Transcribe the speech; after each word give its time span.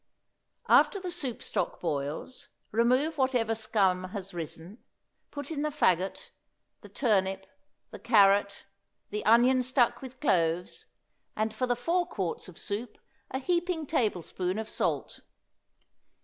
After 0.67 0.99
the 0.99 1.11
soup 1.11 1.43
stock 1.43 1.79
boils 1.79 2.47
remove 2.71 3.19
whatever 3.19 3.53
scum 3.53 4.05
has 4.05 4.33
risen, 4.33 4.83
put 5.29 5.51
in 5.51 5.61
the 5.61 5.69
fagot, 5.69 6.31
the 6.79 6.89
turnip, 6.89 7.45
the 7.91 7.99
carrot, 7.99 8.65
the 9.11 9.23
onion 9.27 9.61
stuck 9.61 10.01
with 10.01 10.19
cloves, 10.19 10.87
and 11.35 11.53
for 11.53 11.67
the 11.67 11.75
four 11.75 12.07
quarts 12.07 12.47
of 12.47 12.57
soup 12.57 12.97
a 13.29 13.37
heaping 13.37 13.85
tablespoonful 13.85 14.59
of 14.59 14.67
salt. 14.67 15.19